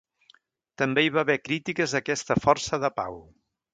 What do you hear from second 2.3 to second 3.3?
força de pau.